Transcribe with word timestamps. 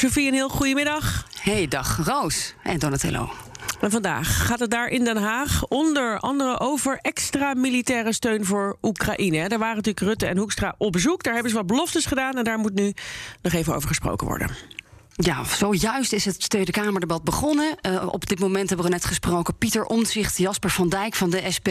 Sofie, 0.00 0.26
een 0.28 0.34
heel 0.34 0.48
goedemiddag. 0.48 1.26
Hey, 1.40 1.68
dag 1.68 1.98
Roos 2.04 2.54
en 2.62 2.78
Donatello. 2.78 3.30
En 3.80 3.90
vandaag 3.90 4.46
gaat 4.46 4.58
het 4.58 4.70
daar 4.70 4.88
in 4.88 5.04
Den 5.04 5.16
Haag 5.16 5.66
onder 5.66 6.18
andere 6.18 6.60
over 6.60 6.98
extra 7.02 7.54
militaire 7.54 8.12
steun 8.12 8.44
voor 8.44 8.76
Oekraïne. 8.82 9.48
Daar 9.48 9.58
waren 9.58 9.76
natuurlijk 9.76 10.06
Rutte 10.06 10.26
en 10.26 10.36
Hoekstra 10.36 10.74
op 10.78 10.92
bezoek. 10.92 11.22
Daar 11.22 11.32
hebben 11.32 11.50
ze 11.50 11.56
wat 11.56 11.66
beloftes 11.66 12.06
gedaan 12.06 12.34
en 12.34 12.44
daar 12.44 12.58
moet 12.58 12.74
nu 12.74 12.94
nog 13.42 13.52
even 13.52 13.74
over 13.74 13.88
gesproken 13.88 14.26
worden. 14.26 14.50
Ja, 15.18 15.44
zojuist 15.44 16.12
is 16.12 16.24
het 16.24 16.48
Tweede 16.50 16.72
Kamerdebat 16.72 17.24
begonnen. 17.24 17.76
Uh, 17.82 18.06
op 18.10 18.28
dit 18.28 18.38
moment 18.38 18.68
hebben 18.68 18.86
we 18.86 18.92
net 18.92 19.04
gesproken. 19.04 19.58
Pieter 19.58 19.84
Omtzigt, 19.84 20.38
Jasper 20.38 20.70
van 20.70 20.88
Dijk 20.88 21.14
van 21.14 21.30
de 21.30 21.42
SP. 21.56 21.68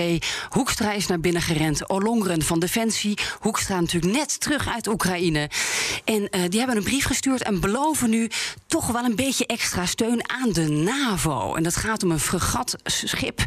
Hoekstra 0.50 0.92
is 0.92 1.08
naar 1.08 1.20
binnen 1.20 1.42
gerend. 1.42 1.90
Olongren 1.90 2.42
van 2.42 2.60
Defensie. 2.60 3.18
Hoekstra 3.40 3.80
natuurlijk 3.80 4.14
net 4.14 4.40
terug 4.40 4.68
uit 4.68 4.88
Oekraïne. 4.88 5.50
En 6.06 6.22
uh, 6.22 6.42
die 6.50 6.60
hebben 6.60 6.78
een 6.78 6.84
brief 6.84 7.06
gestuurd 7.06 7.44
en 7.44 7.60
beloven 7.60 8.10
nu 8.10 8.30
toch 8.68 8.88
wel 8.88 9.04
een 9.04 9.16
beetje 9.16 9.46
extra 9.46 9.86
steun 9.86 10.30
aan 10.30 10.52
de 10.52 10.70
NAVO. 10.70 11.56
En 11.56 11.64
dat 11.64 11.76
gaat 11.76 12.04
om 12.04 12.12
een 12.12 12.20
fregatschip 12.20 13.40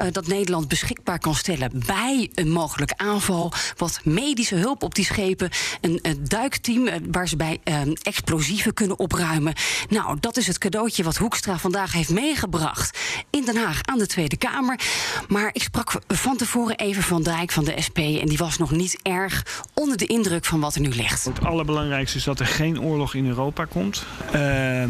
uh, 0.00 0.06
dat 0.12 0.26
Nederland 0.26 0.68
beschikbaar 0.68 1.18
kan 1.18 1.34
stellen 1.34 1.82
bij 1.86 2.30
een 2.34 2.50
mogelijke 2.50 2.96
aanval. 2.96 3.52
Wat 3.76 4.00
medische 4.02 4.56
hulp 4.56 4.82
op 4.82 4.94
die 4.94 5.04
schepen. 5.04 5.50
Een 5.80 6.24
duikteam 6.28 6.88
waar 7.10 7.28
ze 7.28 7.36
bij 7.36 7.60
explosieven 8.02 8.74
kunnen 8.74 8.98
opruimen. 8.98 9.45
Nou, 9.88 10.16
dat 10.20 10.36
is 10.36 10.46
het 10.46 10.58
cadeautje 10.58 11.02
wat 11.02 11.16
Hoekstra 11.16 11.58
vandaag 11.58 11.92
heeft 11.92 12.10
meegebracht 12.10 12.98
in 13.30 13.44
Den 13.44 13.56
Haag 13.56 13.80
aan 13.82 13.98
de 13.98 14.06
Tweede 14.06 14.36
Kamer. 14.36 14.80
Maar 15.28 15.50
ik 15.52 15.62
sprak 15.62 16.00
van 16.08 16.36
tevoren 16.36 16.76
even 16.76 17.02
van 17.02 17.22
Dijk 17.22 17.50
van 17.50 17.64
de 17.64 17.74
SP 17.86 17.98
en 17.98 18.26
die 18.26 18.38
was 18.38 18.58
nog 18.58 18.70
niet 18.70 18.98
erg 19.02 19.62
onder 19.74 19.96
de 19.96 20.06
indruk 20.06 20.44
van 20.44 20.60
wat 20.60 20.74
er 20.74 20.80
nu 20.80 20.88
ligt. 20.88 21.24
Het 21.24 21.44
allerbelangrijkste 21.44 22.18
is 22.18 22.24
dat 22.24 22.40
er 22.40 22.46
geen 22.46 22.80
oorlog 22.80 23.14
in 23.14 23.26
Europa 23.26 23.64
komt. 23.64 24.04
Uh, 24.34 24.84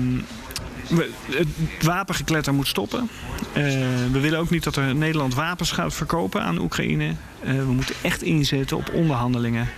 het 1.31 1.49
wapengekletter 1.83 2.55
moet 2.55 2.67
stoppen. 2.67 3.09
Uh, 3.49 3.63
we 4.13 4.21
willen 4.21 4.39
ook 4.39 4.51
niet 4.51 4.65
dat 4.65 4.77
er 4.77 4.95
Nederland 4.95 5.35
wapens 5.35 5.71
gaat 5.71 5.95
verkopen 5.95 6.43
aan 6.43 6.59
Oekraïne. 6.59 7.15
Uh, 7.45 7.59
we 7.59 7.73
moeten 7.73 7.95
echt 8.03 8.23
inzetten 8.23 8.77
op 8.77 8.91
onderhandelingen. 8.95 9.69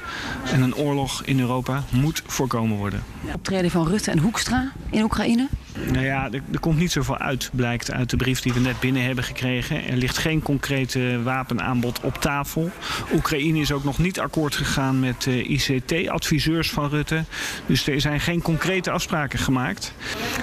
En 0.52 0.62
een 0.62 0.74
oorlog 0.74 1.22
in 1.24 1.40
Europa 1.40 1.84
moet 1.90 2.22
voorkomen 2.26 2.76
worden. 2.76 3.02
Optreden 3.34 3.70
van 3.70 3.86
Rutte 3.86 4.10
en 4.10 4.18
Hoekstra 4.18 4.72
in 4.90 5.02
Oekraïne? 5.02 5.48
Nou 5.86 6.04
ja, 6.04 6.28
er, 6.32 6.42
er, 6.52 6.60
komt 6.60 6.78
niet 6.78 6.92
zoveel 6.92 7.18
uit, 7.18 7.50
blijkt 7.52 7.90
uit 7.92 8.10
de 8.10 8.16
brief 8.16 8.40
die 8.40 8.52
we 8.52 8.60
net 8.60 8.80
binnen 8.80 9.02
hebben 9.02 9.24
gekregen. 9.24 9.86
Er 9.88 9.96
ligt 9.96 10.18
geen 10.18 10.42
concrete 10.42 11.22
wapenaanbod 11.22 12.00
op 12.00 12.16
tafel. 12.20 12.70
Oekraïne 13.14 13.60
is 13.60 13.72
ook 13.72 13.84
nog 13.84 13.98
niet 13.98 14.20
akkoord 14.20 14.54
gegaan 14.54 15.00
met 15.00 15.26
uh, 15.26 15.50
ICT-adviseurs 15.50 16.70
van 16.70 16.88
Rutte. 16.88 17.24
Dus 17.66 17.86
er 17.86 18.00
zijn 18.00 18.20
geen 18.20 18.42
concrete 18.42 18.90
afspraken 18.90 19.38
gemaakt. 19.38 19.92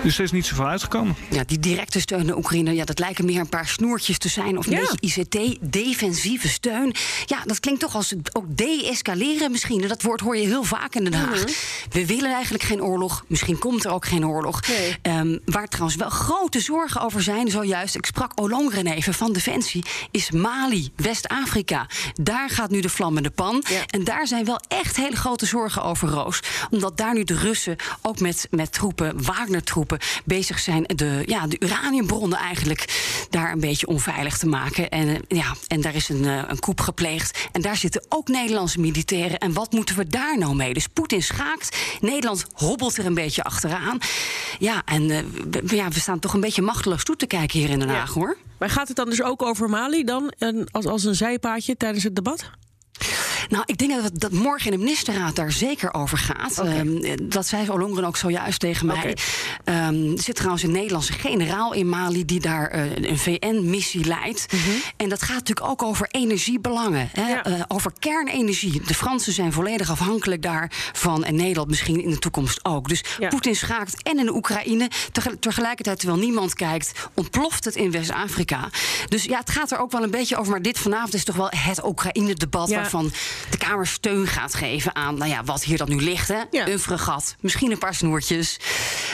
Dus 0.03 0.17
er 0.17 0.23
is 0.23 0.31
niet 0.31 0.45
zoveel 0.45 0.67
uitgekomen. 0.67 1.15
Ja, 1.29 1.43
die 1.45 1.59
directe 1.59 1.99
steun 1.99 2.25
naar 2.25 2.37
Oekraïne, 2.37 2.73
ja, 2.73 2.85
dat 2.85 2.99
lijken 2.99 3.25
meer 3.25 3.39
een 3.39 3.49
paar 3.49 3.67
snoertjes 3.67 4.17
te 4.17 4.29
zijn. 4.29 4.57
Of 4.57 4.65
een 4.65 4.71
ja. 4.71 4.79
beetje 4.79 5.23
ICT-defensieve 5.23 6.47
steun. 6.47 6.93
Ja, 7.25 7.41
dat 7.45 7.59
klinkt 7.59 7.79
toch 7.81 7.95
als 7.95 8.13
ook 8.33 8.45
de-escaleren 8.47 9.51
misschien. 9.51 9.87
Dat 9.87 10.01
woord 10.01 10.19
hoor 10.19 10.37
je 10.37 10.47
heel 10.47 10.63
vaak 10.63 10.95
in 10.95 11.03
Den 11.03 11.13
Haag. 11.13 11.39
Mm 11.39 11.45
-hmm. 11.45 11.53
We 11.91 12.05
willen 12.05 12.33
eigenlijk 12.33 12.63
geen 12.63 12.83
oorlog. 12.83 13.23
Misschien 13.27 13.59
komt 13.59 13.85
er 13.85 13.91
ook 13.91 14.05
geen 14.05 14.27
oorlog. 14.27 14.61
Nee. 14.67 15.17
Um, 15.17 15.24
waar 15.45 15.67
trouwens 15.67 15.97
wel 15.97 16.09
grote 16.09 16.59
zorgen 16.59 17.01
over 17.01 17.21
zijn, 17.21 17.49
zojuist, 17.49 17.95
ik 17.95 18.05
sprak 18.05 18.31
Olongren 18.35 18.87
even 18.87 19.13
van 19.13 19.33
Defensie, 19.33 19.85
is 20.11 20.31
Mali, 20.31 20.89
West-Afrika. 20.95 21.87
Daar 22.13 22.49
gaat 22.49 22.69
nu 22.69 22.81
de 22.81 22.89
vlammende 22.89 23.29
pan. 23.29 23.63
Ja. 23.69 23.85
En 23.85 24.03
daar 24.03 24.27
zijn 24.27 24.45
wel 24.45 24.59
echt 24.67 24.95
hele 24.95 25.15
grote 25.15 25.45
zorgen 25.45 25.83
over, 25.83 26.09
Roos. 26.09 26.39
Omdat 26.69 26.97
daar 26.97 27.13
nu 27.13 27.23
de 27.23 27.35
Russen 27.35 27.75
ook 28.01 28.19
met, 28.19 28.47
met 28.49 28.71
troepen, 28.71 29.23
Wagner-troepen, 29.23 29.99
bezig 30.25 30.59
zijn 30.59 30.83
de, 30.83 31.23
ja, 31.25 31.47
de 31.47 31.59
uraniumbronnen 31.59 32.37
eigenlijk 32.37 32.85
daar 33.29 33.51
een 33.51 33.59
beetje 33.59 33.87
onveilig 33.87 34.37
te 34.37 34.47
maken. 34.47 34.89
En, 34.89 35.21
ja, 35.27 35.55
en 35.67 35.81
daar 35.81 35.95
is 35.95 36.09
een, 36.09 36.23
een 36.23 36.59
koep 36.59 36.81
gepleegd. 36.81 37.47
En 37.51 37.61
daar 37.61 37.77
zitten 37.77 38.05
ook 38.09 38.27
Nederlandse 38.27 38.79
militairen. 38.79 39.39
En 39.39 39.53
wat 39.53 39.71
moeten 39.71 39.95
we 39.95 40.07
daar 40.07 40.37
nou 40.37 40.55
mee? 40.55 40.73
Dus 40.73 40.87
Poetin 40.87 41.23
schaakt. 41.23 41.77
Nederland 42.01 42.45
hobbelt 42.53 42.97
er 42.97 43.05
een 43.05 43.13
beetje 43.13 43.43
achteraan. 43.43 43.97
Ja, 44.59 44.81
en 44.85 45.11
we, 45.63 45.75
ja, 45.75 45.89
we 45.89 45.99
staan 45.99 46.19
toch 46.19 46.33
een 46.33 46.39
beetje 46.39 46.61
machteloos 46.61 47.03
toe 47.03 47.15
te 47.15 47.25
kijken 47.25 47.59
hier 47.59 47.69
in 47.69 47.79
Den 47.79 47.89
Haag, 47.89 48.13
ja. 48.13 48.19
hoor. 48.19 48.37
Maar 48.57 48.69
gaat 48.69 48.87
het 48.87 48.97
dan 48.97 49.09
dus 49.09 49.21
ook 49.21 49.41
over 49.41 49.69
Mali 49.69 50.03
dan 50.03 50.33
als, 50.71 50.85
als 50.85 51.03
een 51.03 51.15
zijpaadje 51.15 51.77
tijdens 51.77 52.03
het 52.03 52.15
debat? 52.15 52.49
Nou, 53.49 53.63
ik 53.65 53.77
denk 53.77 54.01
dat, 54.01 54.19
dat 54.19 54.31
morgen 54.31 54.71
in 54.71 54.77
de 54.77 54.83
ministerraad 54.83 55.35
daar 55.35 55.51
zeker 55.51 55.93
over 55.93 56.17
gaat. 56.17 56.59
Okay. 56.59 56.79
Um, 56.79 57.29
dat 57.29 57.47
zei 57.47 57.69
Olongren 57.69 58.05
ook 58.05 58.17
zojuist 58.17 58.59
tegen 58.59 58.85
mij. 58.85 59.15
Okay. 59.65 59.87
Um, 59.87 60.11
er 60.11 60.23
zit 60.23 60.35
trouwens 60.35 60.63
een 60.63 60.71
Nederlandse 60.71 61.13
generaal 61.13 61.73
in 61.73 61.89
Mali 61.89 62.25
die 62.25 62.39
daar 62.39 62.75
uh, 62.75 62.95
een 62.95 63.17
VN-missie 63.17 64.05
leidt. 64.05 64.53
Mm 64.53 64.59
-hmm. 64.59 64.81
En 64.97 65.09
dat 65.09 65.21
gaat 65.21 65.35
natuurlijk 65.35 65.67
ook 65.67 65.83
over 65.83 66.07
energiebelangen. 66.11 67.09
Hè? 67.11 67.27
Ja. 67.27 67.47
Uh, 67.47 67.61
over 67.67 67.91
kernenergie. 67.99 68.81
De 68.85 68.93
Fransen 68.93 69.33
zijn 69.33 69.53
volledig 69.53 69.89
afhankelijk 69.89 70.41
daarvan. 70.41 71.23
En 71.23 71.35
Nederland 71.35 71.69
misschien 71.69 72.01
in 72.01 72.09
de 72.09 72.19
toekomst 72.19 72.65
ook. 72.65 72.89
Dus 72.89 73.03
ja. 73.19 73.27
Poetin 73.27 73.55
schaakt 73.55 74.03
en 74.03 74.19
in 74.19 74.25
de 74.25 74.35
Oekraïne. 74.35 74.89
Tegelijkertijd, 75.39 75.99
terwijl 75.99 76.19
niemand 76.19 76.53
kijkt, 76.53 76.91
ontploft 77.13 77.65
het 77.65 77.75
in 77.75 77.91
West-Afrika. 77.91 78.69
Dus 79.09 79.23
ja, 79.23 79.39
het 79.39 79.49
gaat 79.49 79.71
er 79.71 79.77
ook 79.77 79.91
wel 79.91 80.03
een 80.03 80.11
beetje 80.11 80.37
over. 80.37 80.51
Maar 80.51 80.61
dit 80.61 80.79
vanavond 80.79 81.13
is 81.13 81.23
toch 81.23 81.35
wel 81.35 81.49
het 81.49 81.85
Oekraïne-debat 81.85 82.69
ja. 82.69 82.75
waarvan 82.75 83.11
de 83.49 83.57
Kamer 83.57 83.87
steun 83.87 84.27
gaat 84.27 84.53
geven 84.53 84.95
aan 84.95 85.17
nou 85.17 85.29
ja, 85.29 85.43
wat 85.43 85.63
hier 85.63 85.77
dan 85.77 85.89
nu 85.89 86.01
ligt. 86.01 86.27
Hè? 86.27 86.43
Ja. 86.51 86.67
Een 86.67 86.79
fregat, 86.79 87.35
misschien 87.39 87.71
een 87.71 87.77
paar 87.77 87.95
snoertjes. 87.95 88.59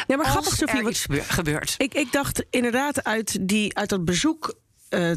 Ja, 0.07 0.15
maar 0.17 0.25
grappig, 0.25 0.55
Sofie, 0.55 0.83
wat 0.83 1.07
gebeurt. 1.27 1.75
Ik, 1.77 1.93
ik 1.93 2.11
dacht 2.11 2.43
inderdaad 2.49 3.03
uit, 3.03 3.37
die, 3.41 3.77
uit 3.77 3.89
dat 3.89 4.05
bezoek. 4.05 4.55
Uh, 4.89 5.11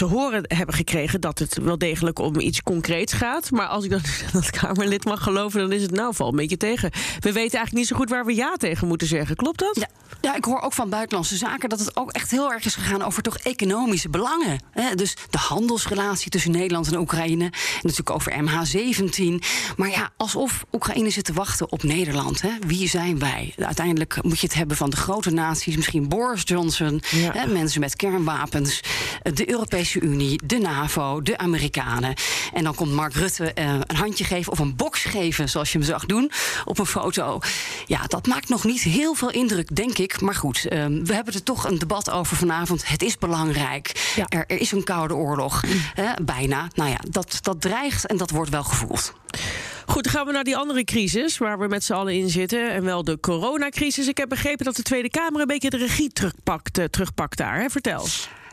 te 0.00 0.06
horen 0.06 0.44
hebben 0.46 0.74
gekregen 0.74 1.20
dat 1.20 1.38
het 1.38 1.58
wel 1.62 1.78
degelijk 1.78 2.18
om 2.18 2.40
iets 2.40 2.62
concreets 2.62 3.12
gaat. 3.12 3.50
Maar 3.50 3.66
als 3.66 3.84
ik 3.84 3.90
dan 3.90 4.00
dat 4.32 4.50
Kamerlid 4.50 5.04
mag 5.04 5.22
geloven, 5.22 5.60
dan 5.60 5.72
is 5.72 5.82
het 5.82 5.90
nou 5.90 6.14
val 6.14 6.28
een 6.28 6.36
beetje 6.36 6.56
tegen. 6.56 6.90
We 6.92 7.32
weten 7.32 7.40
eigenlijk 7.40 7.72
niet 7.72 7.86
zo 7.86 7.96
goed 7.96 8.10
waar 8.10 8.24
we 8.24 8.34
ja 8.34 8.56
tegen 8.56 8.88
moeten 8.88 9.06
zeggen. 9.06 9.36
Klopt 9.36 9.58
dat? 9.58 9.76
Ja. 9.76 9.88
Ja, 10.20 10.36
ik 10.36 10.44
hoor 10.44 10.60
ook 10.60 10.72
van 10.72 10.88
Buitenlandse 10.88 11.36
Zaken 11.36 11.68
dat 11.68 11.78
het 11.78 11.96
ook 11.96 12.10
echt 12.10 12.30
heel 12.30 12.52
erg 12.52 12.64
is 12.64 12.74
gegaan 12.74 13.02
over 13.02 13.22
toch 13.22 13.38
economische 13.38 14.08
belangen. 14.08 14.62
Hè? 14.70 14.94
Dus 14.94 15.16
de 15.30 15.38
handelsrelatie 15.38 16.30
tussen 16.30 16.50
Nederland 16.50 16.86
en 16.92 16.98
Oekraïne. 16.98 17.44
En 17.44 17.52
natuurlijk 17.82 18.10
over 18.10 18.32
MH17. 18.32 19.44
Maar 19.76 19.90
ja, 19.90 20.10
alsof 20.16 20.64
Oekraïne 20.72 21.10
zit 21.10 21.24
te 21.24 21.32
wachten 21.32 21.72
op 21.72 21.82
Nederland. 21.82 22.42
Hè? 22.42 22.50
Wie 22.66 22.88
zijn 22.88 23.18
wij? 23.18 23.54
Uiteindelijk 23.56 24.22
moet 24.22 24.40
je 24.40 24.46
het 24.46 24.56
hebben 24.56 24.76
van 24.76 24.90
de 24.90 24.96
grote 24.96 25.30
naties. 25.30 25.76
Misschien 25.76 26.08
Boris 26.08 26.42
Johnson, 26.44 27.02
ja. 27.10 27.32
hè? 27.32 27.46
mensen 27.46 27.80
met 27.80 27.96
kernwapens. 27.96 28.80
De 29.32 29.50
Europese 29.50 29.89
Unie, 29.98 30.40
de 30.44 30.58
NAVO, 30.58 31.22
de 31.22 31.38
Amerikanen. 31.38 32.14
En 32.52 32.64
dan 32.64 32.74
komt 32.74 32.92
Mark 32.92 33.14
Rutte 33.14 33.52
uh, 33.58 33.72
een 33.86 33.96
handje 33.96 34.24
geven 34.24 34.52
of 34.52 34.58
een 34.58 34.76
box 34.76 35.04
geven, 35.04 35.48
zoals 35.48 35.72
je 35.72 35.78
hem 35.78 35.86
zag 35.86 36.06
doen 36.06 36.30
op 36.64 36.78
een 36.78 36.86
foto. 36.86 37.38
Ja, 37.86 38.06
dat 38.06 38.26
maakt 38.26 38.48
nog 38.48 38.64
niet 38.64 38.80
heel 38.80 39.14
veel 39.14 39.30
indruk, 39.30 39.76
denk 39.76 39.98
ik. 39.98 40.20
Maar 40.20 40.34
goed, 40.34 40.72
um, 40.72 41.06
we 41.06 41.14
hebben 41.14 41.34
er 41.34 41.42
toch 41.42 41.68
een 41.68 41.78
debat 41.78 42.10
over 42.10 42.36
vanavond. 42.36 42.88
Het 42.88 43.02
is 43.02 43.18
belangrijk. 43.18 44.12
Ja. 44.16 44.24
Er, 44.28 44.44
er, 44.46 44.60
is 44.60 44.72
een 44.72 44.84
koude 44.84 45.14
oorlog. 45.14 45.62
Hè, 45.94 46.12
bijna. 46.22 46.68
Nou 46.74 46.90
ja, 46.90 46.98
dat, 47.08 47.38
dat 47.42 47.60
dreigt 47.60 48.06
en 48.06 48.16
dat 48.16 48.30
wordt 48.30 48.50
wel 48.50 48.64
gevoeld. 48.64 49.12
Goed, 49.86 50.04
dan 50.04 50.12
gaan 50.12 50.26
we 50.26 50.32
naar 50.32 50.44
die 50.44 50.56
andere 50.56 50.84
crisis 50.84 51.38
waar 51.38 51.58
we 51.58 51.66
met 51.66 51.84
z'n 51.84 51.92
allen 51.92 52.14
in 52.14 52.28
zitten. 52.28 52.70
En 52.70 52.84
wel 52.84 53.04
de 53.04 53.20
coronacrisis. 53.20 54.08
Ik 54.08 54.16
heb 54.16 54.28
begrepen 54.28 54.64
dat 54.64 54.76
de 54.76 54.82
Tweede 54.82 55.10
Kamer 55.10 55.40
een 55.40 55.46
beetje 55.46 55.70
de 55.70 55.76
regie 55.76 56.12
terugpakt, 56.12 56.78
uh, 56.78 56.84
terugpakt 56.84 57.36
daar. 57.36 57.60
Hè? 57.60 57.70
Vertel. 57.70 58.06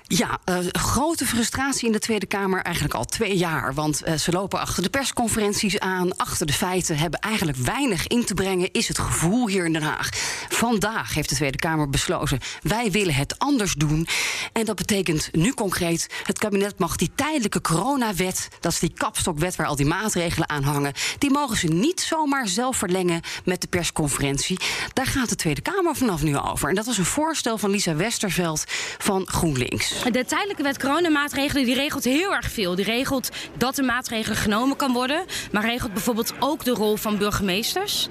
Ja, 0.09 0.39
uh, 0.50 0.57
grote 0.71 1.25
frustratie 1.25 1.86
in 1.86 1.92
de 1.92 2.00
Tweede 2.00 2.25
Kamer 2.25 2.62
eigenlijk 2.62 2.95
al 2.95 3.06
twee 3.06 3.38
jaar. 3.38 3.74
Want 3.74 4.07
uh, 4.07 4.13
ze 4.13 4.31
lopen 4.31 4.59
achter 4.59 4.83
de 4.83 4.89
persconferenties 4.89 5.80
aan, 5.80 6.18
achter 6.18 6.45
de 6.45 6.54
feiten, 6.54 6.98
hebben 6.98 7.19
eigenlijk 7.19 7.57
weinig 7.57 8.07
in 8.07 8.25
te 8.25 8.33
brengen, 8.33 8.71
is 8.71 8.88
het 8.88 9.00
gevoel 9.00 9.48
hier 9.48 9.65
in 9.65 9.74
Den 9.74 9.81
Haag. 9.81 10.09
Vandaag 10.50 11.13
heeft 11.13 11.30
de 11.30 11.36
Tweede 11.36 11.57
Kamer 11.57 11.89
besloten, 11.89 12.39
wij 12.62 12.92
willen 12.92 13.13
het 13.13 13.39
anders 13.39 13.74
doen. 13.74 14.07
En 14.54 14.65
dat 14.65 14.75
betekent 14.75 15.30
nu 15.31 15.54
concreet, 15.54 16.07
het 16.24 16.38
kabinet 16.38 16.80
mag 16.80 16.95
die 16.95 17.12
tijdelijke 17.15 17.62
coronawet, 17.62 18.48
dat 18.60 18.71
is 18.71 18.80
die 18.80 18.94
kapstokwet 18.94 19.56
waar 19.56 19.68
al 19.68 19.75
die 19.75 19.86
maatregelen 19.86 20.50
aan 20.50 20.63
hangen, 20.63 20.94
die 21.18 21.31
mogen 21.31 21.57
ze 21.57 21.68
niet 21.68 22.01
zomaar 22.01 22.48
zelf 22.48 22.77
verlengen 22.77 23.21
met 23.45 23.62
de 23.62 23.68
persconferentie. 23.68 24.60
Daar 24.94 25.07
gaat 25.07 25.30
de 25.30 25.36
Tweede 25.36 25.62
Kamer 25.62 25.95
vanaf 25.95 26.24
nu 26.24 26.38
over. 26.38 26.69
En 26.69 26.75
dat 26.75 26.86
was 26.86 26.98
een 26.98 27.06
voorstel 27.06 27.57
van 27.57 27.69
Lisa 27.69 27.95
Westerveld 27.95 28.63
van 28.98 29.27
GroenLinks. 29.27 29.96
De 30.03 30.25
tijdelijke 30.25 30.63
wet 30.63 30.79
coronamaatregelen 30.79 31.65
die 31.65 31.75
regelt 31.75 32.03
heel 32.03 32.33
erg 32.33 32.51
veel. 32.51 32.75
Die 32.75 32.85
regelt 32.85 33.29
dat 33.57 33.77
er 33.77 33.85
maatregelen 33.85 34.38
genomen 34.38 34.77
kan 34.77 34.94
worden. 34.94 35.25
Maar 35.51 35.65
regelt 35.65 35.94
bijvoorbeeld 35.94 36.33
ook 36.39 36.63
de 36.63 36.71
rol 36.71 36.95
van 36.95 37.17
burgemeesters. 37.17 38.07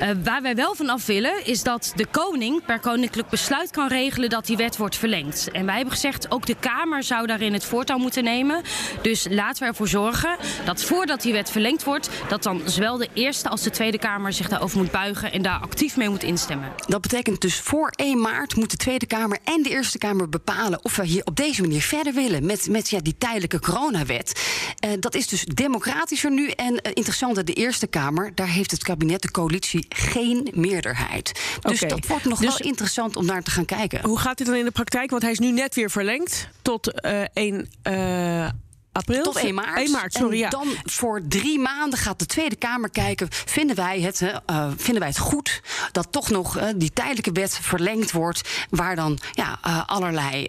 Uh, 0.00 0.08
waar 0.24 0.42
wij 0.42 0.54
wel 0.54 0.74
van 0.74 0.88
af 0.88 1.06
willen 1.06 1.46
is 1.46 1.62
dat 1.62 1.92
de 1.94 2.06
koning 2.06 2.64
per 2.64 2.80
koninklijk 2.80 3.28
besluit 3.28 3.70
kan 3.70 3.88
regelen 3.88 4.30
dat 4.30 4.46
die 4.46 4.56
wet 4.56 4.76
wordt 4.76 4.96
verlengd. 4.96 5.50
En 5.50 5.66
wij 5.66 5.74
hebben 5.74 5.94
gezegd 5.94 6.30
ook 6.30 6.46
de 6.46 6.56
Kamer 6.60 7.02
zou 7.02 7.26
daarin 7.26 7.52
het 7.52 7.64
voortouw 7.64 7.98
moeten 7.98 8.24
nemen. 8.24 8.62
Dus 9.02 9.26
laten 9.30 9.62
we 9.62 9.68
ervoor 9.68 9.88
zorgen 9.88 10.36
dat 10.64 10.84
voordat 10.84 11.22
die 11.22 11.32
wet 11.32 11.50
verlengd 11.50 11.84
wordt, 11.84 12.10
dat 12.28 12.42
dan 12.42 12.62
zowel 12.64 12.96
de 12.96 13.08
Eerste 13.14 13.48
als 13.48 13.62
de 13.62 13.70
Tweede 13.70 13.98
Kamer 13.98 14.32
zich 14.32 14.48
daarover 14.48 14.78
moet 14.78 14.90
buigen 14.90 15.32
en 15.32 15.42
daar 15.42 15.60
actief 15.60 15.96
mee 15.96 16.08
moet 16.08 16.22
instemmen. 16.22 16.72
Dat 16.86 17.00
betekent 17.00 17.40
dus 17.40 17.60
voor 17.60 17.92
1 17.96 18.20
maart 18.20 18.56
moet 18.56 18.70
de 18.70 18.76
Tweede 18.76 19.06
Kamer 19.06 19.38
en 19.44 19.62
de 19.62 19.68
Eerste 19.68 19.98
Kamer 19.98 20.28
bepalen 20.28 20.84
of 20.84 20.96
we 20.96 21.04
hier 21.04 21.24
op 21.28 21.36
deze 21.36 21.60
manier 21.60 21.82
verder 21.82 22.14
willen 22.14 22.46
met, 22.46 22.68
met 22.70 22.90
ja, 22.90 22.98
die 23.00 23.18
tijdelijke 23.18 23.60
coronawet. 23.60 24.42
Uh, 24.84 24.90
dat 25.00 25.14
is 25.14 25.26
dus 25.26 25.44
democratischer 25.44 26.30
nu. 26.30 26.48
En 26.48 26.72
uh, 26.72 26.78
interessant, 26.94 27.46
de 27.46 27.52
Eerste 27.52 27.86
Kamer, 27.86 28.34
daar 28.34 28.48
heeft 28.48 28.70
het 28.70 28.82
kabinet, 28.82 29.22
de 29.22 29.30
coalitie, 29.30 29.86
geen 29.88 30.48
meerderheid. 30.54 31.32
Dus 31.60 31.82
okay. 31.82 31.88
dat 31.88 32.06
wordt 32.06 32.24
nog 32.24 32.38
dus, 32.38 32.48
wel 32.48 32.66
interessant 32.66 33.16
om 33.16 33.24
naar 33.24 33.42
te 33.42 33.50
gaan 33.50 33.64
kijken. 33.64 34.04
Hoe 34.04 34.18
gaat 34.18 34.38
dit 34.38 34.46
dan 34.46 34.56
in 34.56 34.64
de 34.64 34.70
praktijk? 34.70 35.10
Want 35.10 35.22
hij 35.22 35.30
is 35.30 35.38
nu 35.38 35.50
net 35.50 35.74
weer 35.74 35.90
verlengd 35.90 36.48
tot 36.62 37.04
uh, 37.04 37.22
1 37.32 37.68
april? 38.98 39.22
Tot 39.22 39.36
1 39.36 39.54
maart. 39.54 39.78
1 39.78 39.90
maart 39.90 40.12
sorry, 40.12 40.32
en 40.32 40.38
ja. 40.38 40.48
dan 40.48 40.68
voor 40.84 41.20
drie 41.28 41.58
maanden 41.58 41.98
gaat 41.98 42.18
de 42.18 42.26
Tweede 42.26 42.56
Kamer 42.56 42.90
kijken... 42.90 43.28
vinden 43.30 43.76
wij 43.76 44.00
het, 44.00 44.20
uh, 44.20 44.68
vinden 44.76 44.98
wij 44.98 45.08
het 45.08 45.18
goed 45.18 45.60
dat 45.92 46.06
toch 46.10 46.30
nog 46.30 46.56
uh, 46.56 46.64
die 46.76 46.90
tijdelijke 46.92 47.32
wet 47.32 47.58
verlengd 47.62 48.12
wordt... 48.12 48.66
waar 48.70 48.96
dan 48.96 49.18
ja, 49.32 49.58
uh, 49.66 49.82
allerlei 49.86 50.46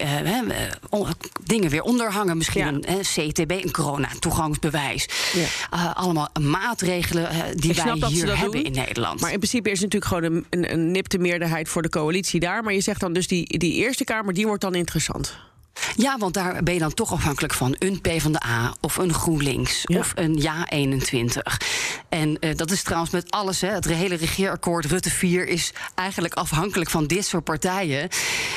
dingen 1.44 1.70
weer 1.70 1.82
onder 1.82 2.12
hangen. 2.12 2.38
Misschien 2.38 2.82
ja. 2.82 2.98
een 2.98 3.02
CTB, 3.02 3.52
een 3.52 3.72
corona-toegangsbewijs. 3.72 5.10
Ja. 5.34 5.92
allemaal 5.92 6.30
maatregelen 6.42 7.58
die 7.58 7.74
wij 7.74 8.08
hier 8.08 8.38
hebben 8.38 8.52
doen, 8.52 8.64
in 8.64 8.72
Nederland. 8.72 9.20
Maar 9.22 9.32
in 9.32 9.38
principe 9.38 9.72
is 9.72 9.82
het 9.82 9.94
natuurlijk 9.94 10.24
gewoon 10.24 10.46
een, 10.50 10.66
een, 10.66 10.72
een 10.74 10.92
nipte 10.92 11.18
meerderheid... 11.18 11.70
voor 11.70 11.82
de 11.82 11.90
coalitie 11.90 12.40
daar. 12.40 12.64
Maar 12.64 12.74
je 12.74 12.82
zegt 12.82 13.00
dan 13.00 13.14
dus 13.14 13.28
die, 13.28 13.58
die 13.58 13.74
Eerste 13.74 14.04
Kamer, 14.04 14.34
die 14.34 14.46
wordt 14.46 14.62
dan 14.62 14.76
interessant. 14.76 15.38
Ja, 15.96 16.18
want 16.18 16.34
daar 16.34 16.64
ben 16.64 16.74
je 16.74 16.80
dan 16.80 16.94
toch 16.94 17.12
afhankelijk 17.12 17.54
van 17.54 17.76
een 17.80 18.02
PvdA 18.02 18.74
of 18.82 18.98
een 18.98 19.14
GroenLinks 19.14 19.82
ja. 19.84 20.00
of 20.00 20.12
een 20.16 20.42
Ja21. 20.42 21.42
En 22.10 22.38
uh, 22.40 22.56
dat 22.56 22.72
is 22.72 22.84
trouwens 22.84 23.12
met 23.12 23.32
alles. 23.32 23.62
Hè, 23.62 23.70
het 23.70 23.86
hele 23.86 24.16
regeerakkoord 24.16 24.86
Rutte 24.86 25.10
4 25.10 25.48
is 25.48 25.74
eigenlijk 25.96 26.34
afhankelijk 26.34 26.90
van 26.90 27.08
dit 27.08 27.26
soort 27.26 27.44
partijen. 27.44 28.10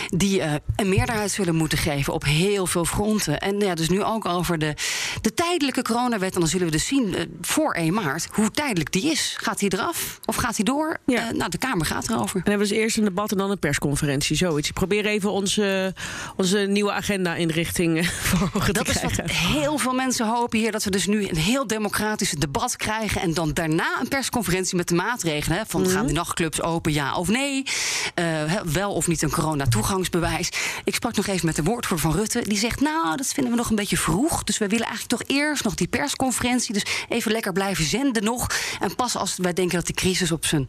die 0.08 0.38
uh, 0.38 0.54
een 0.76 0.88
meerderheid 0.88 1.30
zullen 1.30 1.54
moeten 1.54 1.78
geven 1.78 2.12
op 2.12 2.24
heel 2.24 2.66
veel 2.66 2.84
fronten. 2.84 3.40
En 3.40 3.60
ja, 3.60 3.74
dus 3.74 3.88
nu 3.88 4.02
ook 4.02 4.24
over 4.26 4.58
de, 4.58 4.74
de 5.20 5.34
tijdelijke 5.34 5.82
coronawet. 5.82 6.34
En 6.34 6.40
dan 6.40 6.48
zullen 6.48 6.66
we 6.66 6.72
dus 6.72 6.86
zien 6.86 7.08
uh, 7.08 7.20
voor 7.40 7.74
1 7.74 7.94
maart 7.94 8.28
hoe 8.32 8.50
tijdelijk 8.50 8.92
die 8.92 9.10
is. 9.10 9.34
Gaat 9.38 9.58
die 9.58 9.72
eraf 9.72 10.20
of 10.24 10.36
gaat 10.36 10.56
die 10.56 10.64
door? 10.64 10.98
Ja. 11.06 11.30
nou, 11.32 11.50
de 11.50 11.58
Kamer 11.58 11.86
gaat 11.86 12.08
erover. 12.08 12.36
En 12.36 12.50
hebben 12.50 12.68
we 12.68 12.74
dus 12.74 12.82
eerst 12.82 12.96
een 12.96 13.04
debat 13.04 13.30
en 13.30 13.38
dan 13.38 13.50
een 13.50 13.58
persconferentie. 13.58 14.36
Zoiets. 14.36 14.68
Ik 14.68 14.74
probeer 14.74 15.06
even 15.06 15.30
onze, 15.30 15.94
onze 16.36 16.58
nieuwe 16.58 16.92
agenda 16.92 17.11
voor 18.28 18.50
ogen 18.54 18.74
dat 18.74 18.86
te 18.86 18.92
krijgen. 18.92 19.16
Dat 19.16 19.30
is 19.30 19.42
wat 19.42 19.52
heel 19.52 19.78
veel 19.78 19.92
mensen 19.92 20.26
hopen 20.26 20.58
hier. 20.58 20.72
Dat 20.72 20.84
we 20.84 20.90
dus 20.90 21.06
nu 21.06 21.28
een 21.28 21.36
heel 21.36 21.66
democratisch 21.66 22.30
debat 22.30 22.76
krijgen. 22.76 23.20
En 23.20 23.34
dan 23.34 23.52
daarna 23.52 24.00
een 24.00 24.08
persconferentie 24.08 24.76
met 24.76 24.88
de 24.88 24.94
maatregelen. 24.94 25.58
Hè, 25.58 25.64
van 25.66 25.80
mm 25.80 25.86
-hmm. 25.86 25.96
gaan 25.96 26.06
de 26.06 26.12
nachtclubs 26.12 26.62
open, 26.62 26.92
ja 26.92 27.14
of 27.14 27.28
nee? 27.28 27.62
Uh, 28.14 28.52
wel 28.60 28.92
of 28.92 29.06
niet 29.06 29.22
een 29.22 29.30
corona-toegangsbewijs. 29.30 30.48
Ik 30.84 30.94
sprak 30.94 31.16
nog 31.16 31.26
even 31.26 31.46
met 31.46 31.56
de 31.56 31.62
woordvoerder 31.62 32.10
van 32.10 32.20
Rutte. 32.20 32.42
Die 32.42 32.58
zegt, 32.58 32.80
nou, 32.80 33.16
dat 33.16 33.26
vinden 33.26 33.52
we 33.52 33.58
nog 33.58 33.70
een 33.70 33.76
beetje 33.76 33.96
vroeg. 33.96 34.44
Dus 34.44 34.58
we 34.58 34.66
willen 34.66 34.86
eigenlijk 34.86 35.20
toch 35.20 35.36
eerst 35.36 35.64
nog 35.64 35.74
die 35.74 35.88
persconferentie. 35.88 36.72
Dus 36.72 36.84
even 37.08 37.32
lekker 37.32 37.52
blijven 37.52 37.84
zenden 37.84 38.24
nog. 38.24 38.46
En 38.80 38.94
pas 38.94 39.16
als 39.16 39.36
wij 39.36 39.52
denken 39.52 39.76
dat 39.76 39.86
de 39.86 39.92
crisis 39.92 40.32
op 40.32 40.46
zijn 40.46 40.68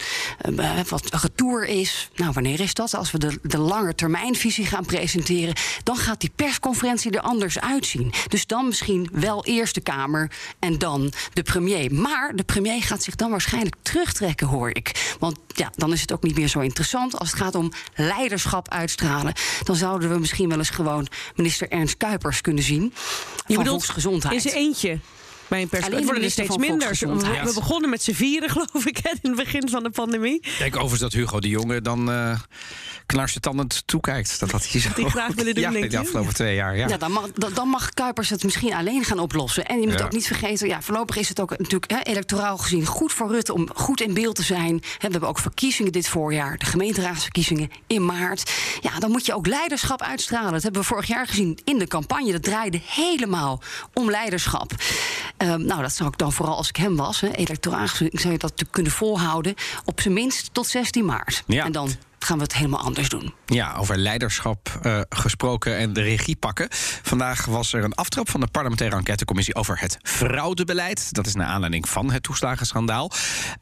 uh, 0.50 0.80
wat 0.88 1.22
retour 1.22 1.66
is. 1.66 2.10
Nou, 2.16 2.32
wanneer 2.34 2.60
is 2.60 2.74
dat? 2.74 2.96
Als 2.96 3.12
we 3.12 3.18
de, 3.18 3.40
de 3.42 3.58
lange 3.58 3.96
termijnvisie 3.96 4.66
gaan 4.66 4.86
presenteren. 4.86 5.56
Dan 5.84 5.98
gaat 5.98 6.20
die 6.22 6.32
persconferentie 6.36 7.12
er 7.12 7.22
anders 7.22 7.60
uitzien. 7.60 8.14
Dus 8.28 8.46
dan 8.46 8.68
misschien 8.68 9.10
wel 9.12 9.46
eerst 9.46 9.74
de 9.74 9.82
Kamer 9.82 10.32
en 10.60 10.78
dan 10.78 11.14
de 11.34 11.44
premier. 11.44 11.94
Maar 11.94 12.36
de 12.36 12.44
premier 12.44 12.84
gaat 12.84 13.04
zich 13.04 13.16
dan 13.16 13.30
waarschijnlijk 13.30 13.76
terugtrekken, 13.82 14.48
hoor 14.48 14.70
ik. 14.70 15.16
Want 15.20 15.40
ja, 15.48 15.72
dan 15.76 15.94
is 15.94 16.02
het 16.02 16.12
ook 16.12 16.24
niet 16.24 16.36
meer 16.36 16.48
zo 16.48 16.60
interessant. 16.60 17.20
Als 17.20 17.32
het 17.32 17.40
gaat 17.40 17.56
om 17.56 17.72
leiderschap 17.96 18.70
uitstralen, 18.70 19.34
dan 19.64 19.76
zouden 19.76 20.10
we 20.10 20.20
misschien 20.20 20.50
wel 20.50 20.58
eens 20.58 20.70
gewoon 20.70 21.08
minister 21.36 21.70
Ernst 21.70 21.98
Kuipers 21.98 22.42
kunnen 22.42 22.64
zien. 22.64 22.94
Je 23.48 23.56
van 23.56 23.66
volksgezondheid. 23.66 24.46
Is 24.46 24.52
er 24.52 24.58
eentje? 24.58 25.00
bij 25.54 25.62
een 25.62 25.68
persconferentie. 25.68 26.06
worden 26.06 26.24
er 26.24 26.32
steeds 26.32 26.58
minder. 26.58 27.46
We 27.46 27.54
begonnen 27.54 27.90
met 27.90 28.04
z'n 28.04 28.12
vieren, 28.12 28.50
geloof 28.56 28.86
ik, 28.86 28.98
in 28.98 29.18
het 29.22 29.36
begin 29.36 29.70
van 29.70 29.84
de 29.84 29.90
pandemie. 29.90 30.36
Ik 30.36 30.56
denk 30.58 30.74
overigens 30.76 31.02
dat 31.02 31.14
Hugo 31.14 31.40
de 31.40 31.50
Jonge 31.50 31.82
dan 31.82 32.10
uh, 32.10 32.40
knarsetandend 33.14 33.84
toekijkt. 33.86 34.40
Dat 34.40 34.52
had 34.52 34.70
hij 34.70 34.82
zo... 34.82 34.90
Die 34.96 35.10
graag 35.10 35.34
willen 35.34 35.54
doen, 35.54 35.64
ja, 35.64 35.72
denk 35.72 35.92
de 35.92 35.98
afgelopen 35.98 36.34
twee 36.34 36.56
jaar. 36.56 36.78
Ja. 36.78 36.88
ja, 36.88 36.98
dan, 36.98 37.12
mag, 37.12 37.32
dan 37.32 37.68
mag 37.68 37.90
Kuipers 37.90 38.30
het 38.30 38.44
misschien 38.44 38.74
alleen 38.74 39.04
gaan 39.04 39.20
oplossen. 39.20 39.66
En 39.66 39.82
je 39.82 39.88
moet 39.88 40.02
ook 40.02 40.12
niet 40.12 40.28
vergeten, 40.28 40.68
ja, 40.68 40.82
voorlopig 40.82 41.18
is 41.18 41.30
het 41.30 41.40
ook 41.40 41.58
natuurlijk 41.58 41.92
hè, 41.92 42.00
electoraal 42.00 42.58
gezien 42.58 42.86
goed 42.86 43.14
voor 43.14 43.32
Rutte 43.32 43.54
om 43.54 43.70
goed 43.76 44.02
in 44.02 44.14
beeld 44.14 44.36
te 44.36 44.44
zijn. 44.44 44.78
we 44.80 44.98
hebben 45.00 45.30
ook 45.30 45.40
verkiezingen 45.40 45.92
dit 45.92 46.08
voorjaar, 46.08 46.58
de 46.58 46.66
gemeenteraadsverkiezingen 46.66 47.70
in 47.88 48.06
maart. 48.06 48.52
Ja, 48.82 49.00
dan 49.00 49.12
moet 49.12 49.26
je 49.26 49.34
ook 49.34 49.48
leiderschap 49.48 50.02
uitstralen. 50.02 50.52
Dat 50.52 50.64
hebben 50.64 50.82
we 50.82 50.88
vorig 50.88 51.08
jaar 51.08 51.28
gezien 51.28 51.58
in 51.64 51.78
de 51.78 51.88
campagne. 51.88 52.32
Dat 52.32 52.44
draaide 52.44 52.80
helemaal 52.86 53.62
om 53.94 54.10
leiderschap. 54.10 54.72
Um, 55.38 55.66
nou, 55.66 55.82
dat 55.82 55.94
zou 55.94 56.10
ik 56.10 56.18
dan 56.18 56.34
vooral 56.34 56.56
als 56.56 56.70
ik 56.70 56.76
hem 56.76 56.96
was, 56.96 57.22
electoraal 57.22 57.88
gezien, 57.88 58.10
zou 58.14 58.34
je 58.34 58.40
dat 58.40 58.64
kunnen 58.72 58.92
volhouden. 58.92 59.54
Op 59.86 60.02
zijn 60.02 60.14
minst 60.14 60.50
tot 60.54 60.68
16 60.68 61.06
maart. 61.06 61.44
Ja. 61.48 61.66
En 61.66 61.72
dan 61.72 61.90
gaan 62.24 62.38
we 62.38 62.44
het 62.44 62.54
helemaal 62.54 62.80
anders 62.80 63.10
doen. 63.10 63.34
Ja, 63.46 63.76
over 63.76 63.98
leiderschap 63.98 64.80
uh, 64.84 65.02
gesproken 65.10 65.78
en 65.78 65.94
de 65.94 66.02
regie 66.02 66.36
pakken. 66.36 66.68
Vandaag 67.02 67.46
was 67.46 67.74
er 67.74 67.84
een 67.84 67.96
aftrap 67.96 68.30
van 68.30 68.40
de 68.40 68.48
parlementaire 68.48 68.96
enquêtecommissie 68.96 69.56
over 69.56 69.80
het 69.80 69.98
fraudebeleid. 70.02 71.14
Dat 71.14 71.26
is 71.26 71.34
naar 71.36 71.48
aanleiding 71.48 71.90
van 71.90 72.12
het 72.12 72.24
toeslagenschandaal. 72.24 73.12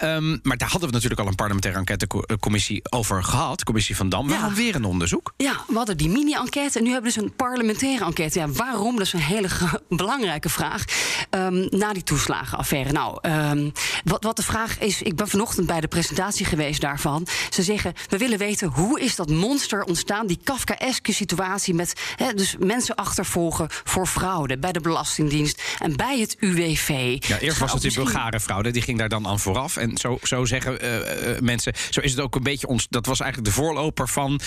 Um, 0.04 0.40
maar 0.44 0.58
daar 0.58 0.70
hadden 0.70 0.88
we 0.90 0.96
natuurlijk 0.96 1.22
al 1.22 1.28
een 1.28 1.36
parlementaire 1.36 1.80
enquêtecommissie 1.80 2.82
over 2.90 3.24
gehad. 3.24 3.64
Commissie 3.64 3.96
van 3.96 4.10
Dam. 4.10 4.28
Waarom 4.28 4.50
ja. 4.50 4.56
weer 4.56 4.76
een 4.76 4.86
onderzoek? 4.86 5.34
Ja, 5.38 5.64
we 5.68 5.74
hadden 5.74 5.98
die 5.98 6.10
mini-enquête 6.10 6.78
en 6.78 6.84
nu 6.84 6.92
hebben 6.92 7.12
we 7.12 7.18
dus 7.18 7.26
een 7.26 7.36
parlementaire 7.36 8.06
enquête. 8.06 8.40
Ja, 8.40 8.48
waarom? 8.48 8.98
Dat 8.98 9.06
is 9.06 9.14
een 9.14 9.20
hele 9.20 9.50
belangrijke 9.90 10.50
vraag. 10.50 10.84
Um, 11.30 11.68
na 11.70 11.94
die 11.94 12.04
toeslagenaffaire. 12.04 12.92
Nou, 12.92 13.30
um, 13.30 13.72
wat, 14.04 14.24
wat 14.24 14.36
de 14.36 14.44
vraag 14.44 14.80
is, 14.80 15.02
ik 15.02 15.16
ben 15.16 15.28
vanochtend 15.28 15.68
bij 15.68 15.82
de 15.82 15.88
presentatie 15.88 16.46
geweest 16.46 16.82
daarvan. 16.82 17.28
Ze 17.50 17.64
zeggen, 17.64 17.94
we 18.10 18.18
willen 18.18 18.38
weten 18.38 18.51
hoe 18.60 19.00
is 19.02 19.16
dat 19.16 19.30
monster 19.30 19.84
ontstaan, 19.84 20.28
die 20.28 20.40
Kafkaeske 20.44 21.14
situatie 21.14 21.74
met 21.74 21.94
dus 22.36 22.56
mensen 22.60 22.96
achtervolgen 22.96 23.68
voor 23.70 24.08
fraude 24.08 24.58
bij 24.58 24.72
de 24.72 24.80
Belastingdienst 24.80 25.62
en 25.80 25.96
bij 25.96 26.20
het 26.20 26.36
UWV. 26.40 27.18
Ja, 27.28 27.38
eerst 27.38 27.58
was 27.58 27.74
het 27.74 27.84
in 27.84 27.94
Bulgare 27.94 28.40
fraude, 28.40 28.72
die 28.72 28.82
ging 28.82 28.98
daar 28.98 29.10
dan 29.10 29.28
aan 29.28 29.40
vooraf. 29.40 29.78
En 29.78 29.98
zo, 29.98 30.20
zo 30.24 30.46
zeggen 30.46 30.86
uh, 30.86 30.98
uh, 30.98 31.40
mensen, 31.40 31.74
zo 31.90 32.00
is 32.00 32.12
het 32.12 32.20
ook 32.20 32.36
een 32.36 32.44
beetje 32.44 32.68
ons. 32.68 32.88
Dat 32.90 33.06
was 33.06 33.20
eigenlijk 33.20 33.56
de 33.56 33.62
voorloper 33.62 34.08
van 34.08 34.40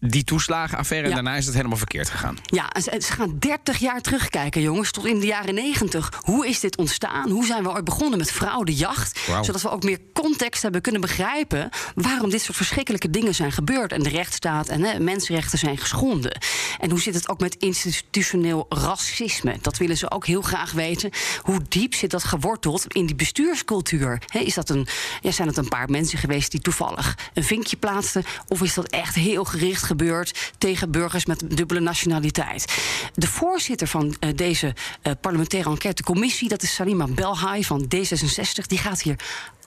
die 0.00 0.24
toeslagenaffaire. 0.24 1.08
Ja. 1.08 1.16
En 1.16 1.22
daarna 1.22 1.38
is 1.38 1.46
het 1.46 1.54
helemaal 1.54 1.76
verkeerd 1.76 2.10
gegaan. 2.10 2.36
Ja, 2.44 2.70
en 2.70 2.82
ze, 2.82 3.00
ze 3.00 3.12
gaan 3.12 3.36
30 3.38 3.78
jaar 3.78 4.00
terugkijken, 4.00 4.62
jongens, 4.62 4.90
tot 4.90 5.06
in 5.06 5.20
de 5.20 5.26
jaren 5.26 5.54
90. 5.54 6.12
Hoe 6.20 6.48
is 6.48 6.60
dit 6.60 6.76
ontstaan? 6.76 7.30
Hoe 7.30 7.46
zijn 7.46 7.62
we 7.62 7.70
ooit 7.70 7.84
begonnen 7.84 8.18
met 8.18 8.32
fraudejacht? 8.32 9.26
Wow. 9.26 9.44
Zodat 9.44 9.62
we 9.62 9.70
ook 9.70 9.82
meer 9.82 9.98
context 10.12 10.62
hebben 10.62 10.80
kunnen 10.80 11.00
begrijpen 11.00 11.68
waarom 11.94 12.30
dit 12.30 12.42
soort 12.42 12.56
verschrikkelijke 12.56 13.10
dingen 13.10 13.34
zijn 13.34 13.43
gebeurd 13.52 13.92
en 13.92 14.02
de 14.02 14.08
rechtsstaat 14.08 14.68
en 14.68 14.82
hè, 14.82 15.00
mensenrechten 15.00 15.58
zijn 15.58 15.78
geschonden. 15.78 16.40
En 16.78 16.90
hoe 16.90 17.00
zit 17.00 17.14
het 17.14 17.28
ook 17.28 17.40
met 17.40 17.54
institutioneel 17.54 18.66
racisme? 18.68 19.56
Dat 19.60 19.76
willen 19.76 19.96
ze 19.96 20.10
ook 20.10 20.26
heel 20.26 20.42
graag 20.42 20.72
weten. 20.72 21.10
Hoe 21.42 21.60
diep 21.68 21.94
zit 21.94 22.10
dat 22.10 22.24
geworteld 22.24 22.94
in 22.94 23.06
die 23.06 23.14
bestuurscultuur? 23.14 24.22
Is 24.32 24.54
dat 24.54 24.68
een, 24.68 24.86
ja, 25.20 25.30
zijn 25.30 25.48
het 25.48 25.56
een 25.56 25.68
paar 25.68 25.90
mensen 25.90 26.18
geweest 26.18 26.50
die 26.50 26.60
toevallig 26.60 27.18
een 27.34 27.44
vinkje 27.44 27.76
plaatsten? 27.76 28.24
Of 28.48 28.62
is 28.62 28.74
dat 28.74 28.86
echt 28.86 29.14
heel 29.14 29.44
gericht 29.44 29.82
gebeurd 29.82 30.52
tegen 30.58 30.90
burgers 30.90 31.26
met 31.26 31.56
dubbele 31.56 31.80
nationaliteit? 31.80 32.74
De 33.14 33.26
voorzitter 33.26 33.86
van 33.86 34.16
uh, 34.20 34.30
deze 34.34 34.74
uh, 35.02 35.12
parlementaire 35.20 35.70
enquêtecommissie, 35.70 36.48
dat 36.48 36.62
is 36.62 36.74
Salima 36.74 37.06
Belhai 37.06 37.64
van 37.64 37.84
D66, 37.94 38.66
die 38.66 38.78
gaat 38.78 39.02
hier 39.02 39.16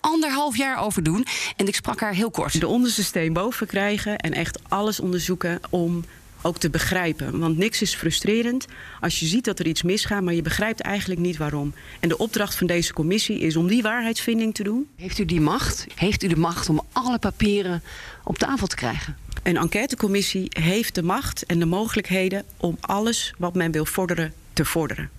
anderhalf 0.07 0.57
jaar 0.57 0.77
over 0.83 1.03
doen. 1.03 1.25
En 1.55 1.67
ik 1.67 1.75
sprak 1.75 1.99
haar 1.99 2.13
heel 2.13 2.31
kort. 2.31 2.59
De 2.59 2.67
onderste 2.67 3.03
steen 3.03 3.33
boven 3.33 3.67
krijgen 3.67 4.17
en 4.17 4.33
echt 4.33 4.59
alles 4.67 4.99
onderzoeken 4.99 5.59
om 5.69 6.05
ook 6.41 6.57
te 6.57 6.69
begrijpen. 6.69 7.39
Want 7.39 7.57
niks 7.57 7.81
is 7.81 7.95
frustrerend 7.95 8.65
als 9.01 9.19
je 9.19 9.25
ziet 9.25 9.45
dat 9.45 9.59
er 9.59 9.67
iets 9.67 9.81
misgaat, 9.81 10.21
maar 10.21 10.33
je 10.33 10.41
begrijpt 10.41 10.79
eigenlijk 10.79 11.19
niet 11.19 11.37
waarom. 11.37 11.73
En 11.99 12.09
de 12.09 12.17
opdracht 12.17 12.55
van 12.55 12.67
deze 12.67 12.93
commissie 12.93 13.39
is 13.39 13.55
om 13.55 13.67
die 13.67 13.81
waarheidsvinding 13.81 14.53
te 14.53 14.63
doen. 14.63 14.87
Heeft 14.95 15.19
u 15.19 15.25
die 15.25 15.41
macht? 15.41 15.87
Heeft 15.95 16.23
u 16.23 16.27
de 16.27 16.37
macht 16.37 16.69
om 16.69 16.81
alle 16.91 17.19
papieren 17.19 17.83
op 18.23 18.37
tafel 18.37 18.67
te 18.67 18.75
krijgen? 18.75 19.17
Een 19.43 19.57
enquêtecommissie 19.57 20.47
heeft 20.49 20.95
de 20.95 21.03
macht 21.03 21.45
en 21.45 21.59
de 21.59 21.65
mogelijkheden 21.65 22.43
om 22.57 22.77
alles 22.79 23.33
wat 23.37 23.55
men 23.55 23.71
wil 23.71 23.85
vorderen 23.85 24.33
te 24.53 24.65
vorderen. 24.65 25.09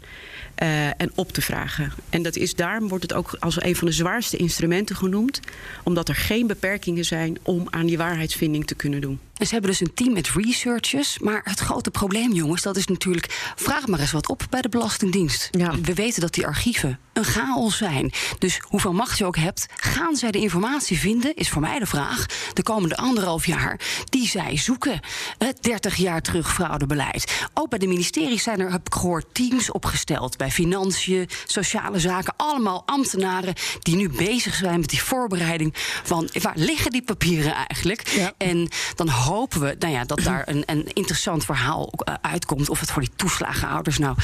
Uh, 0.63 0.87
en 0.87 1.11
op 1.15 1.33
te 1.33 1.41
vragen. 1.41 1.93
En 2.11 2.23
dat 2.23 2.37
is, 2.37 2.55
daarom 2.55 2.89
wordt 2.89 3.03
het 3.03 3.15
ook 3.15 3.37
als 3.41 3.63
een 3.63 3.77
van 3.77 3.89
de 3.89 3.95
zwaarste 3.95 4.37
instrumenten 4.37 4.97
genoemd, 4.97 5.41
omdat 5.83 6.09
er 6.09 6.15
geen 6.15 6.47
beperkingen 6.47 7.05
zijn 7.05 7.39
om 7.43 7.67
aan 7.71 7.87
die 7.87 7.99
waarheidsvinding 7.99 8.67
te 8.67 8.75
kunnen 8.75 9.01
doen. 9.01 9.21
En 9.39 9.47
ze 9.47 9.53
hebben 9.53 9.71
dus 9.71 9.81
een 9.81 9.95
team 9.95 10.13
met 10.13 10.31
researchers. 10.31 11.19
Maar 11.19 11.41
het 11.45 11.61
grote 11.61 11.91
probleem, 11.91 12.33
jongens, 12.33 12.63
dat 12.63 12.77
is 12.77 12.87
natuurlijk. 12.87 13.53
Vraag 13.57 13.87
maar 13.87 14.01
eens 14.01 14.13
wat 14.13 14.29
op 14.29 14.47
bij 14.51 14.61
de 14.61 14.69
Belastingdienst. 14.69 15.49
Ja. 15.51 15.81
We 15.81 15.95
weten 15.95 16.21
dat 16.21 16.35
die 16.35 16.47
archieven 16.47 16.99
een 17.13 17.25
chaos 17.25 17.77
zijn. 17.77 18.13
Dus 18.39 18.61
hoeveel 18.63 18.93
macht 18.93 19.19
je 19.19 19.25
ook 19.25 19.37
hebt, 19.37 19.67
gaan 19.77 20.17
zij 20.17 20.31
de 20.31 20.39
informatie 20.39 20.99
vinden, 20.99 21.35
is 21.35 21.49
voor 21.49 21.61
mij 21.61 21.79
de 21.79 21.87
vraag. 21.87 22.27
De 22.53 22.63
komende 22.63 22.97
anderhalf 22.97 23.47
jaar 23.47 23.81
die 24.05 24.29
zij 24.29 24.57
zoeken. 24.57 25.01
Het 25.39 25.63
30 25.63 25.97
jaar 25.97 26.23
terug 26.23 26.53
fraudebeleid. 26.53 27.49
Ook 27.55 27.69
bij 27.69 27.79
de 27.79 27.87
ministeries 27.87 28.43
zijn 28.43 28.61
er, 28.61 28.71
heb 28.71 28.87
ik 28.87 28.95
gehoord, 28.95 29.27
teams 29.33 29.71
opgesteld. 29.71 30.37
Bij 30.37 30.51
financiën, 30.51 31.29
sociale 31.47 31.99
zaken. 31.99 32.35
Allemaal 32.37 32.83
ambtenaren 32.87 33.55
die 33.79 33.97
nu 33.97 34.09
bezig 34.09 34.55
zijn 34.55 34.81
met 34.81 34.91
die 34.91 35.03
voorbereiding 35.03 35.75
van 36.03 36.29
waar 36.43 36.57
liggen 36.57 36.91
die 36.91 37.03
papieren 37.03 37.55
eigenlijk? 37.55 38.09
Ja. 38.09 38.33
En 38.37 38.69
dan 38.95 39.09
hopen 39.29 39.61
we 39.61 39.77
nou 39.79 39.93
ja, 39.93 40.05
dat 40.05 40.21
daar 40.21 40.49
een, 40.49 40.63
een 40.67 40.87
interessant 40.93 41.45
verhaal 41.45 41.93
uh, 42.09 42.15
uitkomt. 42.21 42.69
Of 42.69 42.81
het 42.81 42.91
voor 42.91 43.03
die 43.03 43.11
toeslagenouders 43.17 43.99
nou 43.99 44.17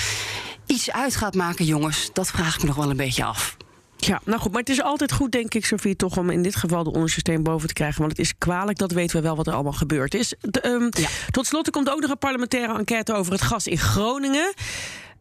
iets 0.67 0.91
uit 0.91 1.17
gaat 1.17 1.35
maken, 1.35 1.65
jongens. 1.65 2.11
Dat 2.13 2.31
vraag 2.31 2.55
ik 2.55 2.61
me 2.61 2.67
nog 2.67 2.77
wel 2.77 2.91
een 2.91 2.97
beetje 2.97 3.25
af. 3.25 3.57
Ja, 3.97 4.21
nou 4.25 4.41
goed, 4.41 4.51
maar 4.51 4.61
het 4.61 4.69
is 4.69 4.83
altijd 4.83 5.13
goed, 5.13 5.33
denk 5.33 5.55
ik, 5.55 5.67
Sofie, 5.67 5.97
toch 5.97 6.17
om 6.17 6.31
in 6.31 6.43
dit 6.43 6.57
geval 6.57 6.85
de 6.85 6.93
ondersysteem 6.93 7.43
boven 7.43 7.69
te 7.69 7.75
krijgen. 7.75 7.99
Want 7.99 8.11
het 8.11 8.21
is 8.21 8.39
kwalijk, 8.39 8.79
dat 8.79 8.93
weten 8.93 9.17
we 9.17 9.23
wel 9.23 9.37
wat 9.37 9.47
er 9.47 9.53
allemaal 9.53 9.73
gebeurd 9.73 10.15
is. 10.15 10.35
De, 10.41 10.67
um, 10.67 10.89
ja. 10.91 11.09
Tot 11.31 11.47
slot 11.47 11.67
er 11.67 11.73
komt 11.73 11.91
ook 11.91 12.01
nog 12.01 12.11
een 12.11 12.19
parlementaire 12.19 12.79
enquête 12.79 13.15
over 13.15 13.33
het 13.33 13.43
gas 13.43 13.67
in 13.67 13.79
Groningen. 13.79 14.55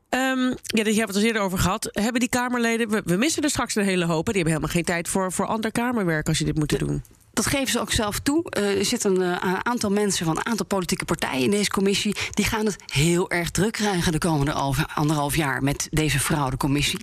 Um, 0.09 0.47
ja, 0.49 0.83
daar 0.83 0.85
hebben 0.85 0.93
we 0.93 1.01
het 1.01 1.15
al 1.15 1.21
eerder 1.21 1.41
over 1.41 1.57
gehad. 1.57 1.89
Hebben 1.91 2.19
die 2.19 2.29
Kamerleden, 2.29 2.89
we, 2.89 3.01
we, 3.05 3.15
missen 3.15 3.43
er 3.43 3.49
straks 3.49 3.75
een 3.75 3.83
hele 3.83 4.05
hoop. 4.05 4.25
Die 4.25 4.35
hebben 4.35 4.53
helemaal 4.53 4.73
geen 4.75 4.83
tijd 4.83 5.07
voor, 5.07 5.31
voor 5.31 5.45
ander 5.45 5.71
Kamerwerk 5.71 6.27
als 6.27 6.37
je 6.37 6.45
dit 6.45 6.57
moet 6.57 6.79
doen. 6.79 7.03
Dat 7.33 7.45
geven 7.45 7.67
ze 7.67 7.79
ook 7.79 7.91
zelf 7.91 8.19
toe. 8.19 8.43
Uh, 8.57 8.77
er 8.77 8.85
zitten 8.85 9.21
een 9.21 9.39
uh, 9.43 9.59
aantal 9.63 9.89
mensen 9.89 10.25
van 10.25 10.37
een 10.37 10.45
aantal 10.45 10.65
politieke 10.65 11.05
partijen 11.05 11.43
in 11.43 11.51
deze 11.51 11.69
commissie. 11.69 12.15
Die 12.31 12.45
gaan 12.45 12.65
het 12.65 12.75
heel 12.85 13.29
erg 13.29 13.51
druk 13.51 13.71
krijgen 13.71 14.11
de 14.11 14.17
komende 14.17 14.53
anderhalf 14.93 15.35
jaar 15.35 15.63
met 15.63 15.87
deze 15.91 16.19
fraudecommissie. 16.19 16.99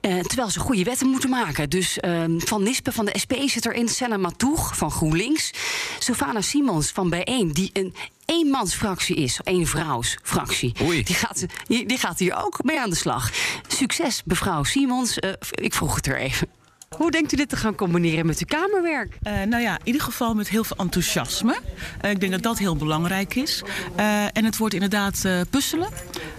Uh, 0.00 0.20
terwijl 0.20 0.50
ze 0.50 0.60
goede 0.60 0.84
wetten 0.84 1.06
moeten 1.06 1.30
maken. 1.30 1.70
Dus 1.70 1.98
ehm, 1.98 2.38
Van 2.38 2.62
Nispen 2.62 2.92
van 2.92 3.04
de 3.04 3.18
SP 3.22 3.32
zit 3.46 3.66
erin. 3.66 3.88
Senna 3.88 4.16
Matoeg 4.16 4.76
van 4.76 4.90
GroenLinks. 4.90 5.50
Sofana 5.98 6.40
Simons 6.40 6.90
van 6.90 7.10
Bijeen, 7.10 7.52
die 7.52 7.70
een 7.72 7.94
eenmansfractie 8.24 9.16
is, 9.16 9.40
één 9.44 9.66
vrouwsfractie. 9.66 10.72
Die 11.04 11.14
gaat, 11.14 11.46
die 11.66 11.98
gaat 11.98 12.18
hier 12.18 12.44
ook 12.44 12.62
mee 12.62 12.80
aan 12.80 12.90
de 12.90 12.96
slag. 12.96 13.30
Succes, 13.68 14.22
mevrouw 14.24 14.64
Simons. 14.64 15.18
ik 15.50 15.74
vroeg 15.74 15.94
het 15.94 16.06
er 16.06 16.18
even. 16.18 16.59
Hoe 16.96 17.10
denkt 17.10 17.32
u 17.32 17.36
dit 17.36 17.48
te 17.48 17.56
gaan 17.56 17.74
combineren 17.74 18.26
met 18.26 18.38
uw 18.38 18.46
kamerwerk? 18.46 19.18
Uh, 19.22 19.42
nou 19.42 19.62
ja, 19.62 19.72
in 19.78 19.86
ieder 19.86 20.00
geval 20.00 20.34
met 20.34 20.48
heel 20.48 20.64
veel 20.64 20.76
enthousiasme. 20.76 21.60
Uh, 22.04 22.10
ik 22.10 22.20
denk 22.20 22.32
dat 22.32 22.42
dat 22.42 22.58
heel 22.58 22.76
belangrijk 22.76 23.34
is. 23.34 23.62
Uh, 23.98 24.24
en 24.24 24.44
het 24.44 24.56
wordt 24.56 24.74
inderdaad 24.74 25.24
puzzelen. 25.50 25.88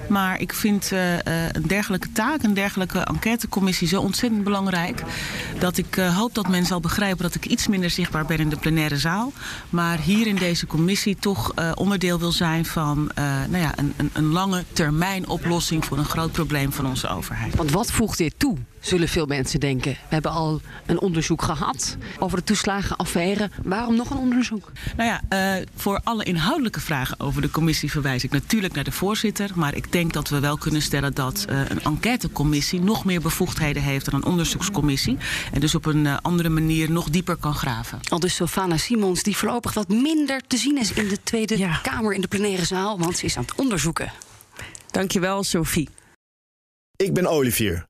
Maar 0.10 0.40
ik 0.40 0.54
vind 0.54 0.92
een 1.52 1.68
dergelijke 1.68 2.12
taak, 2.12 2.44
een 2.44 2.54
dergelijke 2.54 3.00
enquêtecommissie 3.00 3.88
zo 3.88 4.02
ontzettend 4.02 4.44
belangrijk. 4.44 5.04
Dat 5.60 5.78
ik 5.78 5.96
hoop 5.96 6.36
dat 6.36 6.48
men 6.48 6.66
zal 6.66 6.80
begrijpen 6.80 7.24
dat 7.24 7.36
ik 7.36 7.46
iets 7.46 7.68
minder 7.68 7.90
zichtbaar 7.90 8.26
ben 8.26 8.38
in 8.38 8.50
de 8.50 8.58
plenaire 8.58 8.98
zaal. 8.98 9.32
Maar 9.70 10.00
hier 10.00 10.28
in 10.28 10.36
deze 10.36 10.68
commissie 10.68 11.16
toch 11.16 11.54
onderdeel 11.76 12.20
wil 12.20 12.32
zijn 12.32 12.66
van 12.66 13.12
nou 13.50 13.58
ja, 13.58 13.72
een, 13.76 13.94
een, 13.98 14.10
een 14.14 14.32
lange 14.32 14.64
termijn 14.74 15.28
oplossing 15.28 15.86
voor 15.86 15.98
een 15.98 16.06
groot 16.06 16.32
probleem 16.32 16.72
van 16.72 16.86
onze 16.86 17.08
overheid. 17.08 17.56
Want 17.56 17.72
wat 17.72 17.92
voegt 17.92 18.18
dit 18.18 18.34
toe? 18.38 18.58
Zullen 18.82 19.08
veel 19.08 19.26
mensen 19.26 19.60
denken. 19.60 19.92
We 19.92 19.98
hebben 20.10 20.32
al 20.32 20.62
een 20.86 21.00
onderzoek 21.00 21.42
gehad 21.42 21.98
over 22.20 22.38
de 22.38 22.44
toeslagenaffaire. 22.44 23.50
Waarom 23.64 23.96
nog 23.96 24.10
een 24.10 24.18
onderzoek? 24.18 24.72
Nou 24.98 25.10
ja, 25.10 25.58
uh, 25.58 25.66
voor 25.76 26.02
alle 26.04 26.24
inhoudelijke 26.24 26.80
vragen 26.80 27.20
over 27.20 27.42
de 27.42 27.52
commissie 27.52 27.92
verwijs 27.92 28.24
ik 28.24 28.32
natuurlijk 28.32 28.74
naar 28.74 28.84
de 28.84 28.92
voorzitter. 28.92 29.50
Maar 29.56 29.76
ik 29.76 29.92
denk 29.92 30.14
dat 30.14 30.30
we 30.30 30.40
wel 30.40 30.58
kunnen 30.58 30.82
stellen 30.82 31.14
dat 31.14 31.46
uh, 31.50 31.70
een 31.70 31.84
enquêtecommissie 31.84 32.82
nog 32.82 33.06
meer 33.06 33.22
bevoegdheden 33.22 33.84
heeft 33.84 34.06
dan 34.06 34.14
een 34.14 34.26
onderzoekscommissie. 34.26 35.18
En 35.54 35.60
dus 35.60 35.76
op 35.76 35.86
een 35.86 36.06
uh, 36.06 36.18
andere 36.22 36.50
manier 36.50 36.92
nog 36.92 37.10
dieper 37.10 37.36
kan 37.36 37.54
graven. 37.54 38.00
Al 38.10 38.20
dus 38.20 38.36
Sofana 38.36 38.78
Simons, 38.78 39.24
die 39.24 39.38
voorlopig 39.38 39.74
wat 39.74 39.88
minder 39.88 40.42
te 40.48 40.58
zien 40.58 40.78
is 40.78 40.94
in 40.94 41.08
de 41.08 41.24
Tweede 41.24 41.58
ja. 41.58 41.80
Kamer 41.82 42.14
in 42.14 42.22
de 42.22 42.28
plenaire 42.28 42.66
zaal, 42.66 43.00
want 43.00 43.18
ze 43.18 43.26
is 43.26 43.38
aan 43.38 43.44
het 43.44 43.56
onderzoeken. 43.56 44.12
Dankjewel, 44.92 45.44
Sophie. 45.44 45.90
Ik 46.96 47.14
ben 47.14 47.28
Olivier 47.28 47.90